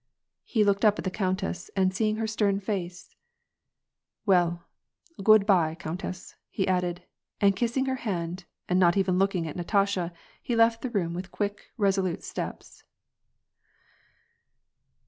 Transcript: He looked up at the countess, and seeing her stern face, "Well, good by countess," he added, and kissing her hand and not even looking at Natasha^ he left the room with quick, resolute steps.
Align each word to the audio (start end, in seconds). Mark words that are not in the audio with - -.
He 0.43 0.63
looked 0.63 0.83
up 0.83 0.97
at 0.97 1.03
the 1.03 1.11
countess, 1.11 1.69
and 1.75 1.93
seeing 1.93 2.15
her 2.15 2.25
stern 2.25 2.59
face, 2.59 3.13
"Well, 4.25 4.63
good 5.21 5.45
by 5.45 5.75
countess," 5.75 6.33
he 6.49 6.67
added, 6.67 7.03
and 7.39 7.55
kissing 7.55 7.85
her 7.85 7.97
hand 7.97 8.45
and 8.67 8.79
not 8.79 8.97
even 8.97 9.19
looking 9.19 9.47
at 9.47 9.55
Natasha^ 9.55 10.11
he 10.41 10.55
left 10.55 10.81
the 10.81 10.89
room 10.89 11.13
with 11.13 11.29
quick, 11.31 11.67
resolute 11.77 12.23
steps. 12.23 12.83